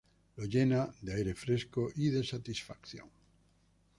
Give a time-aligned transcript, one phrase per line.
[0.37, 3.07] Lo llena de aire fresco y de satisfacción".